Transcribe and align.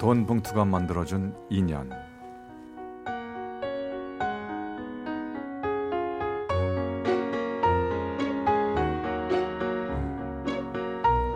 돈 0.00 0.24
봉투가 0.24 0.64
만들어준 0.64 1.34
인연 1.50 1.90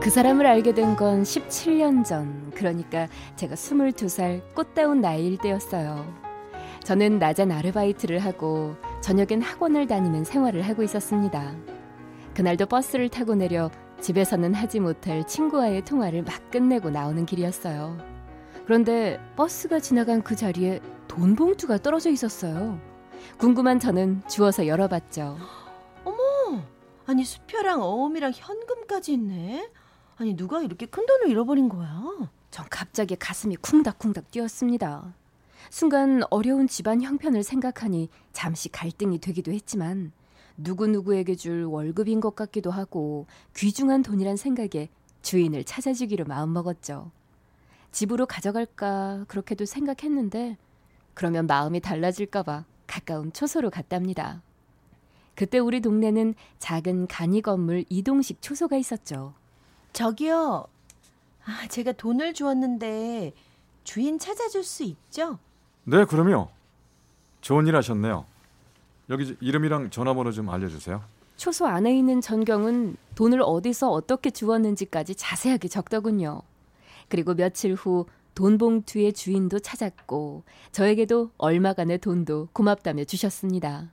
그 0.01 0.09
사람을 0.09 0.47
알게 0.47 0.73
된 0.73 0.97
건 0.97 1.25
17년 1.25 2.07
전, 2.07 2.51
그러니까 2.55 3.07
제가 3.37 3.55
22살 3.55 4.55
꽃다운 4.55 5.03
나이일 5.03 5.37
때였어요. 5.37 6.07
저는 6.85 7.19
낮엔 7.19 7.53
아르바이트를 7.53 8.19
하고 8.19 8.77
저녁엔 9.03 9.43
학원을 9.43 9.87
다니는 9.87 10.25
생활을 10.25 10.63
하고 10.63 10.83
있었습니다. 10.83 11.55
그날도 12.33 12.65
버스를 12.65 13.11
타고 13.11 13.35
내려 13.35 13.71
집에서는 14.01 14.55
하지 14.55 14.81
못할 14.81 15.27
친구와의 15.27 15.85
통화를 15.85 16.23
막 16.23 16.51
끝내고 16.51 16.89
나오는 16.89 17.27
길이었어요. 17.27 18.14
그런데 18.65 19.21
버스가 19.37 19.81
지나간 19.81 20.23
그 20.23 20.37
자리에 20.37 20.81
돈 21.07 21.37
봉투가 21.37 21.79
떨어져 21.79 22.11
있었어요. 22.11 22.81
궁금한 23.39 23.79
저는 23.79 24.23
주워서 24.29 24.67
열어봤죠. 24.67 25.37
어머, 26.05 26.63
아니 27.07 27.25
수표랑 27.25 27.83
어음이랑 27.83 28.33
현금까지 28.35 29.13
있네. 29.15 29.71
아니 30.17 30.35
누가 30.35 30.63
이렇게 30.63 30.87
큰 30.87 31.05
돈을 31.07 31.29
잃어버린 31.29 31.69
거야? 31.69 32.03
전 32.51 32.67
갑자기 32.71 33.17
가슴이 33.17 33.57
쿵닥쿵닥 33.57 34.31
뛰었습니다. 34.31 35.15
순간 35.71 36.23
어려운 36.31 36.69
집안 36.69 37.03
형편을 37.03 37.43
생각하니 37.43 38.09
잠시 38.33 38.69
갈등이 38.71 39.19
되기도 39.19 39.53
했지만 39.53 40.13
누구누구에게 40.57 41.35
줄 41.35 41.65
월급인 41.65 42.21
것 42.21 42.37
같기도 42.37 42.71
하고 42.71 43.27
귀중한 43.57 44.03
돈이란 44.03 44.37
생각에 44.37 44.89
주인을 45.23 45.65
찾아주기로 45.65 46.27
마음먹었죠. 46.27 47.11
집으로 47.95 48.27
가져갈까 48.27 49.25
그렇게도 49.29 49.65
생각했는데 49.65 50.59
그러면 51.15 51.47
마음이 51.47 51.79
달라질까봐 51.79 52.65
가까운 52.89 53.33
초소로 53.33 53.71
갔답니다. 53.71 54.43
그때 55.37 55.59
우리 55.59 55.81
동네는 55.81 56.35
작은 56.59 57.07
간이 57.07 57.41
건물 57.41 57.85
이동식 57.89 58.43
초소가 58.43 58.77
있었죠. 58.77 59.33
저기요. 59.93 60.67
아, 61.45 61.69
제가 61.69 61.93
돈을 61.93 62.35
주었는데 62.35 63.33
주인 63.85 64.19
찾아줄 64.19 64.65
수 64.65 64.83
있죠? 64.83 65.39
네 65.85 66.05
그럼요 66.05 66.49
좋은 67.43 67.67
일 67.67 67.77
하셨네요 67.77 68.25
여기 69.11 69.37
이름이랑 69.43 69.91
전화번호 69.91 70.33
좀 70.33 70.49
알려주세요 70.49 71.03
초소 71.37 71.67
안에 71.67 71.95
있는 71.95 72.23
전경은 72.23 72.97
돈을 73.15 73.43
어디서 73.43 73.91
어떻게 73.91 74.31
주었는지까지 74.31 75.15
자세하게 75.17 75.69
적더군요. 75.69 76.41
그리고 77.09 77.35
며칠 77.35 77.75
후 77.75 78.07
돈 78.35 78.59
봉투의 78.59 79.13
주인도 79.13 79.61
찾았고 79.61 80.43
저에게도 80.73 81.31
얼마간의 81.39 81.99
돈도 81.99 82.49
고맙다며 82.53 83.05
주셨습니다. 83.05 83.93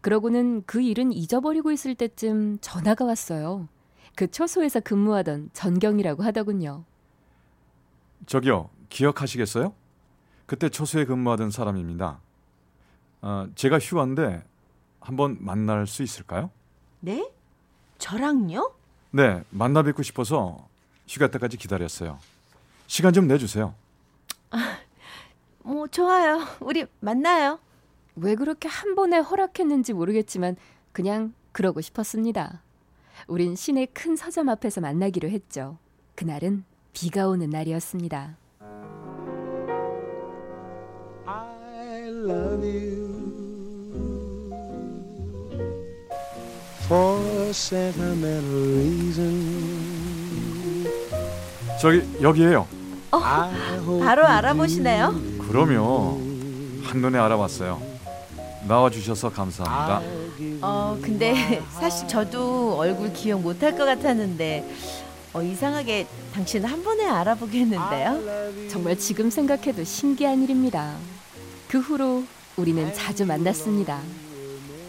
그러고는 0.00 0.62
그 0.66 0.80
일은 0.80 1.12
잊어버리고 1.12 1.72
있을 1.72 1.94
때쯤 1.94 2.58
전화가 2.60 3.04
왔어요. 3.04 3.68
그 4.14 4.30
초소에서 4.30 4.80
근무하던 4.80 5.50
전경이라고 5.52 6.22
하더군요. 6.22 6.84
저기요 8.24 8.70
기억하시겠어요? 8.88 9.74
그때 10.46 10.68
초소에 10.68 11.04
근무하던 11.04 11.50
사람입니다 11.50 12.20
아, 13.20 13.48
제가 13.56 13.78
휴가인데 13.78 14.42
한번 15.00 15.36
만날 15.40 15.86
수 15.86 16.02
있을까요? 16.02 16.50
네? 17.00 17.28
저랑요? 17.98 18.72
네 19.10 19.42
만나 19.50 19.82
뵙고 19.82 20.02
싶어서 20.02 20.68
휴가 21.06 21.28
때까지 21.28 21.56
기다렸어요 21.56 22.18
시간 22.86 23.12
좀 23.12 23.26
내주세요 23.26 23.74
뭐 25.62 25.88
좋아요. 25.88 26.40
우리 26.60 26.86
만나요. 27.00 27.58
왜 28.14 28.36
그렇게 28.36 28.68
한 28.68 28.94
번에 28.94 29.18
허락했는지 29.18 29.92
모르겠지만 29.94 30.56
그냥 30.92 31.34
그러고 31.50 31.80
싶었습니다. 31.80 32.62
우린 33.26 33.56
시내 33.56 33.86
큰 33.86 34.14
서점 34.14 34.48
앞에서 34.48 34.80
만나기로 34.80 35.28
했죠. 35.28 35.76
그날은 36.14 36.64
비가 36.92 37.26
오는 37.26 37.50
날이었습니다. 37.50 38.36
I 41.26 42.02
love 42.08 42.64
you 42.64 43.16
for 46.84 47.48
sentimental 47.50 48.72
reasons. 48.76 49.66
저기 51.82 52.02
여기에요 52.22 52.75
Hope 53.22 54.00
바로 54.00 54.26
알아보시네요. 54.26 55.14
그럼요 55.48 56.20
한눈에 56.84 57.18
알아봤어요 57.18 57.80
나와주셔서 58.66 59.30
감사합니다 59.30 60.02
어, 60.62 60.98
근데 61.00 61.62
사실 61.72 62.06
저도 62.08 62.76
얼굴 62.78 63.12
기억 63.12 63.40
못할 63.40 63.76
것 63.76 63.84
같았는데 63.84 64.68
어, 65.32 65.42
이상하게 65.42 66.06
당신은 66.32 66.66
한 66.68 66.82
번에 66.82 67.04
알아보겠는데요. 67.06 68.68
정말 68.70 68.98
지금 68.98 69.28
생각해도 69.28 69.84
신기한 69.84 70.42
일입니다. 70.42 70.94
그 71.68 71.78
후로 71.78 72.24
우리는 72.56 72.92
자주 72.94 73.26
만났습니다. 73.26 74.00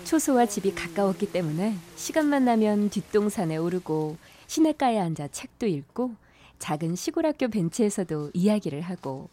초소와 0.06 0.46
집이 0.46 0.74
가까웠기 0.74 1.26
때문에 1.34 1.76
시간만 1.98 2.46
나면 2.46 2.90
뒷동산에 2.90 3.58
오르고 3.58 4.16
시냇가에 4.48 5.00
앉아 5.00 5.28
책도 5.34 5.66
읽고 5.68 6.12
작은 6.60 6.96
시골 6.96 7.26
학교 7.26 7.48
벤치에서도 7.48 8.32
이야기를 8.34 8.82
하고 8.82 9.30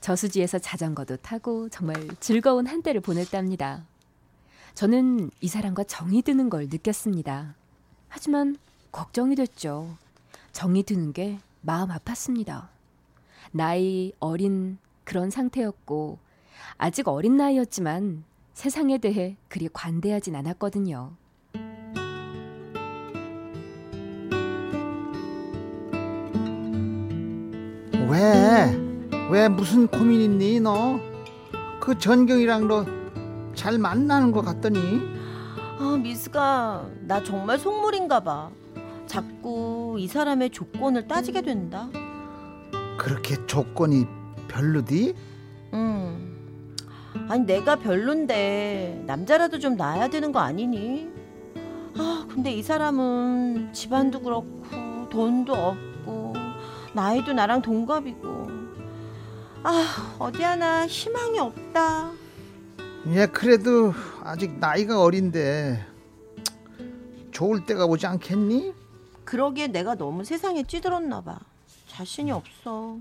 저수지에서 0.00 0.58
자전거도 0.58 1.16
타고 1.18 1.68
정말 1.68 1.96
즐거운 2.20 2.66
한때를 2.66 3.00
보냈답니다. 3.00 3.84
저는 4.74 5.30
이 5.40 5.48
사람과 5.48 5.84
정이 5.84 6.22
드는 6.22 6.48
걸 6.50 6.68
느꼈습니다. 6.68 7.54
하지만 8.08 8.56
걱정이 8.92 9.34
됐죠. 9.34 9.96
정이 10.52 10.84
드는 10.84 11.12
게 11.12 11.38
마음 11.60 11.88
아팠습니다. 11.88 12.68
나이 13.50 14.12
어린 14.20 14.78
그런 15.04 15.30
상태였고 15.30 16.18
아직 16.76 17.08
어린 17.08 17.36
나이였지만 17.36 18.24
세상에 18.54 18.98
대해 18.98 19.36
그리 19.48 19.68
관대하진 19.72 20.36
않았거든요. 20.36 21.12
왜? 28.08 28.76
왜 29.30 29.48
무슨 29.48 29.86
고민 29.86 30.20
있니 30.20 30.60
너? 30.60 30.98
그 31.80 31.98
전경이랑 31.98 32.68
너 32.68 32.84
잘 33.54 33.76
만나는 33.76 34.30
것 34.30 34.42
같더니 34.44 34.78
아, 35.80 35.98
미스가 36.00 36.86
나 37.00 37.24
정말 37.24 37.58
속물인가 37.58 38.20
봐. 38.20 38.50
자꾸 39.06 39.96
이 39.98 40.06
사람의 40.06 40.50
조건을 40.50 41.08
따지게 41.08 41.42
된다. 41.42 41.88
그렇게 42.96 43.34
조건이 43.46 44.06
별로디? 44.46 45.12
음. 45.72 46.76
아니 47.28 47.44
내가 47.46 47.74
별론데 47.74 49.02
남자라도 49.08 49.58
좀 49.58 49.74
나야 49.76 50.06
되는 50.08 50.30
거 50.30 50.38
아니니? 50.38 51.08
아 51.96 52.26
근데 52.28 52.52
이 52.52 52.62
사람은 52.62 53.72
집안도 53.72 54.20
그렇고 54.20 55.08
돈도 55.10 55.52
없고 55.52 56.32
나이도 56.98 57.32
나랑 57.32 57.62
동갑이고 57.62 58.48
아 59.62 60.16
어디 60.18 60.42
하나 60.42 60.84
희망이 60.84 61.38
없다. 61.38 62.10
얘 63.10 63.26
그래도 63.26 63.94
아직 64.24 64.58
나이가 64.58 65.00
어린데 65.00 65.86
좋을 67.30 67.64
때가 67.66 67.86
오지 67.86 68.04
않겠니? 68.04 68.74
그러기에 69.24 69.68
내가 69.68 69.94
너무 69.94 70.24
세상에 70.24 70.64
찌들었나 70.64 71.20
봐. 71.20 71.38
자신이 71.86 72.32
없어. 72.32 72.96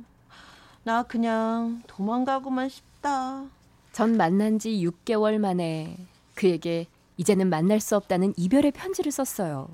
나 0.84 1.02
그냥 1.02 1.82
도망가고만 1.88 2.70
싶다. 2.70 3.46
전 3.94 4.16
만난 4.16 4.60
지 4.60 4.80
6개월 5.06 5.40
만에 5.40 5.98
그에게 6.36 6.86
이제는 7.18 7.50
만날 7.50 7.80
수 7.80 7.96
없다는 7.96 8.36
이별의 8.38 8.74
편지를 8.74 9.12
썼어요. 9.12 9.70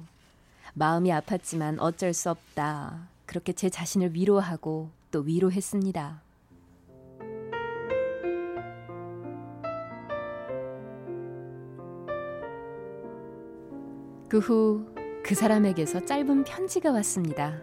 마음이 0.75 1.09
아팠지만 1.09 1.75
어쩔 1.81 2.13
수 2.13 2.29
없다. 2.29 3.11
그렇게 3.33 3.51
제 3.51 3.67
자신을 3.67 4.13
위로하고 4.13 4.91
또 5.09 5.21
위로했습니다. 5.21 6.21
그후그 14.29 15.23
그 15.25 15.33
사람에게서 15.33 16.05
짧은 16.05 16.43
편지가 16.43 16.91
왔습니다. 16.91 17.59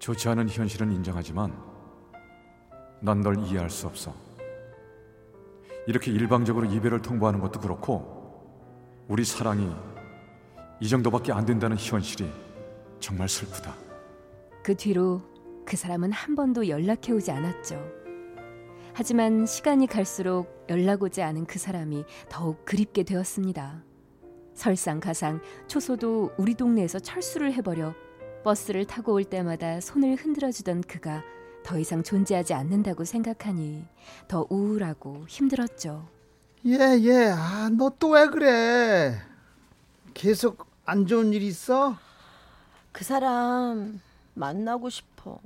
좋지 0.00 0.28
않은 0.30 0.48
현실은 0.48 0.90
인정하지만 0.90 1.56
난 3.02 3.22
널 3.22 3.38
이해할 3.38 3.70
수 3.70 3.86
없어. 3.86 4.12
이렇게 5.86 6.10
일방적으로 6.10 6.66
이별을 6.66 7.02
통보하는 7.02 7.38
것도 7.38 7.60
그렇고 7.60 9.04
우리 9.06 9.24
사랑이 9.24 9.93
이 10.80 10.88
정도밖에 10.88 11.32
안 11.32 11.44
된다는 11.46 11.76
현실이 11.78 12.30
정말 13.00 13.28
슬프다. 13.28 13.74
그 14.62 14.74
뒤로 14.76 15.22
그 15.64 15.76
사람은 15.76 16.12
한 16.12 16.34
번도 16.34 16.68
연락해 16.68 17.12
오지 17.12 17.30
않았죠. 17.30 17.82
하지만 18.92 19.44
시간이 19.46 19.86
갈수록 19.86 20.66
연락 20.68 21.02
오지 21.02 21.22
않은 21.22 21.46
그 21.46 21.58
사람이 21.58 22.04
더욱 22.28 22.64
그립게 22.64 23.02
되었습니다. 23.02 23.82
설상가상 24.54 25.40
초소도 25.66 26.32
우리 26.38 26.54
동네에서 26.54 27.00
철수를 27.00 27.52
해버려 27.54 27.92
버스를 28.44 28.84
타고 28.84 29.12
올 29.14 29.24
때마다 29.24 29.80
손을 29.80 30.14
흔들어 30.16 30.52
주던 30.52 30.82
그가 30.82 31.22
더 31.64 31.78
이상 31.78 32.02
존재하지 32.02 32.54
않는다고 32.54 33.04
생각하니 33.04 33.84
더 34.28 34.46
우울하고 34.50 35.24
힘들었죠. 35.26 36.06
예, 36.66 36.78
예. 37.00 37.30
아, 37.34 37.68
너 37.76 37.90
또 37.98 38.10
왜 38.10 38.26
그래? 38.26 39.18
계속 40.14 40.66
안 40.84 41.06
좋은 41.06 41.32
일 41.32 41.42
있어? 41.42 41.98
그 42.92 43.04
사람 43.04 44.00
만나고 44.34 44.88
싶어. 44.88 45.40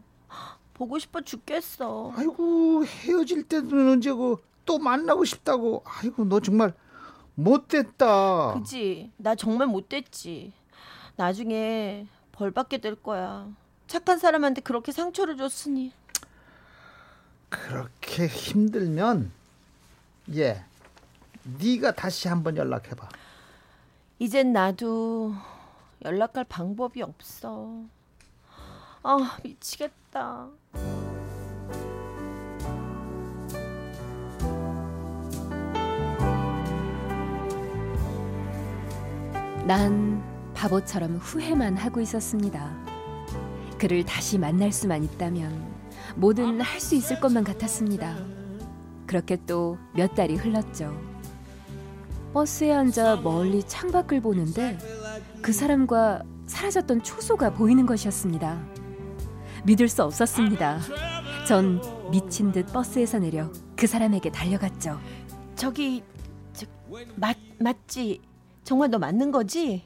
보고 0.75 0.99
싶어 0.99 1.21
죽겠어. 1.23 2.13
아이고, 2.15 2.85
헤어질 2.85 3.45
때는 3.49 3.93
언제고 3.93 4.41
또 4.65 4.79
만나고 4.79 5.25
싶다고. 5.25 5.83
아이고, 5.85 6.25
너 6.27 6.39
정말 6.41 6.73
못됐다. 7.35 8.55
그지? 8.55 9.11
나 9.17 9.35
정말 9.35 9.67
못됐지. 9.67 10.53
나중에 11.17 12.07
벌 12.31 12.53
받게 12.53 12.79
될 12.79 12.95
거야. 12.95 13.49
착한 13.89 14.19
사람한테 14.19 14.61
그렇게 14.61 14.93
상처를 14.93 15.37
줬으니. 15.37 15.93
그렇게 17.49 18.27
힘들면 18.27 19.33
예. 20.35 20.65
네가 21.43 21.93
다시 21.95 22.29
한번 22.29 22.57
연락해 22.57 22.91
봐. 22.91 23.09
이젠 24.19 24.53
나도 24.53 25.33
연락할 26.05 26.45
방법이 26.45 27.03
없어. 27.03 27.85
아, 29.03 29.39
미치겠다. 29.45 30.49
난 39.67 40.23
바보처럼 40.55 41.17
후회만 41.17 41.77
하고 41.77 42.01
있었습니다. 42.01 42.75
그를 43.79 44.05
다시 44.05 44.39
만날 44.39 44.73
수만 44.73 45.05
있다면 45.05 45.77
뭐든 46.17 46.61
할 46.61 46.81
수 46.81 46.95
있을 46.95 47.21
것만 47.21 47.45
같았습니다. 47.45 48.17
그렇게 49.07 49.37
또 49.47 49.79
몇 49.95 50.15
달이 50.15 50.37
흘렀죠. 50.37 51.18
버스에 52.39 52.73
앉아 52.73 53.17
멀리 53.17 53.65
창밖을 53.65 54.21
보는데 54.21 54.79
그 55.43 55.53
사람과 55.53 56.23
사라졌던 56.47 57.03
초소가 57.03 57.53
보이는 57.55 57.85
것이었습니다. 57.85 58.65
믿을 59.65 59.89
수 59.89 60.05
없었습니다. 60.05 60.79
전 61.49 61.83
미친 62.13 62.53
듯 62.53 62.73
버스에서 62.73 63.19
내려 63.19 63.51
그 63.75 63.89
사람에게 63.89 64.31
달려갔죠. 64.31 65.01
저기 65.57 66.05
저, 66.53 66.65
맞 67.17 67.37
맞지? 67.59 68.21
정말 68.63 68.89
너 68.91 68.99
맞는 69.01 69.33
거지? 69.33 69.85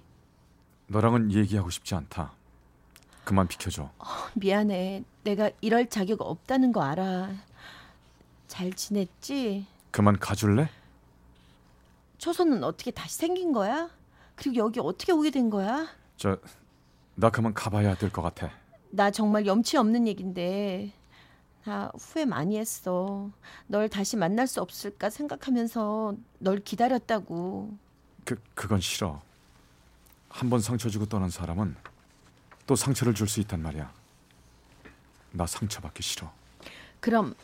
너랑은 0.89 1.33
얘기하고 1.33 1.71
싶지 1.71 1.95
않다. 1.95 2.33
그만 3.25 3.49
비켜줘. 3.49 3.89
미안해. 4.35 5.05
내가 5.25 5.49
이럴 5.63 5.89
자격 5.89 6.21
없다는 6.21 6.73
거 6.73 6.83
알아. 6.83 7.31
잘 8.47 8.75
지냈지? 8.75 9.65
그만 9.91 10.19
가줄래? 10.19 10.69
초선은 12.27 12.63
어떻게 12.63 12.93
다시 12.93 13.17
생긴 13.17 13.53
거야? 13.53 13.91
그리고 14.37 14.55
여기 14.59 14.79
어떻게 14.79 15.11
오게 15.11 15.31
된 15.33 15.51
거야? 15.51 15.89
저 16.17 16.39
나 17.17 17.31
그만 17.31 17.53
가봐야 17.53 17.97
될 17.97 18.11
것 18.11 18.23
같아. 18.23 18.49
나 18.91 19.11
정말 19.11 19.45
염치 19.45 19.77
없는 19.77 20.07
얘긴데 20.07 20.93
나 21.65 21.91
후회 21.99 22.25
많이 22.25 22.57
했어. 22.59 23.29
널 23.67 23.89
다시 23.89 24.17
만날 24.17 24.47
수 24.47 24.63
없을까 24.63 25.11
생각하면서 25.11 26.15
널 26.39 26.61
기다렸다고. 26.61 27.77
그 28.25 28.41
그건 28.55 28.81
싫어. 28.81 29.21
한 30.29 30.49
번 30.49 30.61
상처 30.61 30.89
주고 30.89 31.07
떠난 31.07 31.29
사람은 31.29 31.75
또 32.69 32.77
상처를 32.77 33.15
줄 33.15 33.27
수 33.29 33.41
있단 33.41 33.61
말이야. 33.61 33.93
나 35.33 35.45
상처받기 35.47 36.05
싫어. 36.05 36.33
그럼 37.01 37.35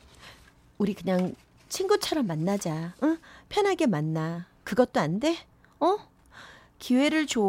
우리 0.78 0.94
그냥 0.94 1.34
친구처럼 1.68 2.28
만나자. 2.28 2.94
응? 3.02 3.18
편하게 3.48 3.86
만나. 3.86 4.46
그것도 4.68 5.00
안 5.00 5.18
돼? 5.18 5.34
어? 5.80 5.96
기회를 6.78 7.26
줘. 7.26 7.40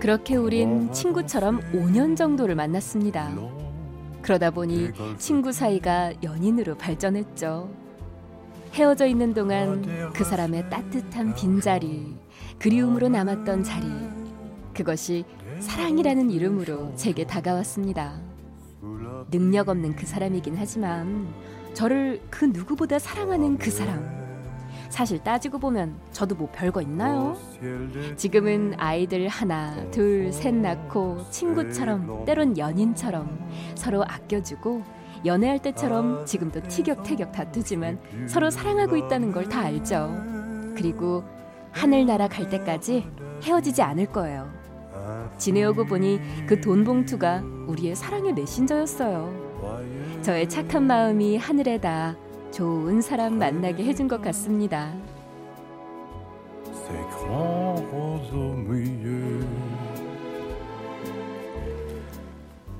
그렇게 0.00 0.36
우린 0.36 0.90
친구처럼 0.94 1.60
5년 1.72 2.16
정도를 2.16 2.54
만났습니다. 2.54 3.34
그러다 4.22 4.50
보니 4.50 4.92
친구 5.18 5.52
사이가 5.52 6.22
연인으로 6.22 6.78
발전했죠. 6.78 7.85
헤어져 8.72 9.06
있는 9.06 9.32
동안 9.32 10.12
그 10.12 10.24
사람의 10.24 10.68
따뜻한 10.70 11.34
빈자리, 11.34 12.14
그리움으로 12.58 13.08
남았던 13.08 13.64
자리, 13.64 13.86
그것이 14.74 15.24
사랑이라는 15.60 16.30
이름으로 16.30 16.94
제게 16.96 17.26
다가왔습니다. 17.26 18.20
능력 19.30 19.68
없는 19.68 19.96
그 19.96 20.06
사람이긴 20.06 20.54
하지만 20.56 21.26
저를 21.74 22.20
그 22.30 22.44
누구보다 22.44 22.98
사랑하는 22.98 23.58
그 23.58 23.70
사람. 23.70 24.26
사실 24.88 25.18
따지고 25.18 25.58
보면 25.58 25.96
저도 26.12 26.36
뭐 26.36 26.48
별거 26.52 26.80
있나요? 26.80 27.36
지금은 28.16 28.74
아이들 28.78 29.26
하나, 29.28 29.74
둘, 29.90 30.32
셋 30.32 30.54
낳고 30.54 31.28
친구처럼 31.30 32.24
때론 32.24 32.56
연인처럼 32.56 33.50
서로 33.74 34.04
아껴주고 34.04 34.84
연애할 35.24 35.58
때처럼 35.60 36.24
지금도 36.26 36.62
티격태격 36.68 37.32
다투지만 37.32 37.98
서로 38.28 38.50
사랑하고 38.50 38.96
있다는 38.96 39.32
걸 39.32 39.46
다 39.48 39.60
알죠. 39.62 40.10
그리고 40.76 41.24
하늘 41.72 42.04
날아갈 42.06 42.48
때까지 42.50 43.06
헤어지지 43.42 43.82
않을 43.82 44.06
거예요. 44.06 44.50
지내오고 45.38 45.84
보니 45.86 46.20
그 46.46 46.60
돈 46.60 46.84
봉투가 46.84 47.42
우리의 47.66 47.94
사랑의 47.94 48.32
메신저였어요. 48.34 49.46
저의 50.22 50.48
착한 50.48 50.84
마음이 50.86 51.36
하늘에 51.36 51.78
다 51.78 52.16
좋은 52.50 53.00
사람 53.00 53.38
만나게 53.38 53.84
해준 53.84 54.08
것 54.08 54.20
같습니다. 54.22 54.92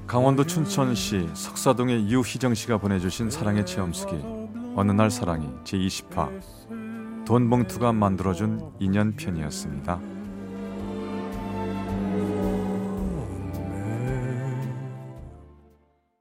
강원도 0.07 0.45
춘천시 0.45 1.29
석사동의 1.35 2.09
유희정 2.09 2.55
씨가 2.55 2.79
보내주신 2.79 3.29
사랑의 3.29 3.67
체험수기 3.67 4.23
어느 4.77 4.93
날 4.93 5.11
사랑이 5.11 5.49
제20화 5.65 7.25
돈 7.27 7.51
봉투가 7.51 7.93
만들어준 7.93 8.75
인연 8.79 9.17
편이었습니다. 9.17 10.16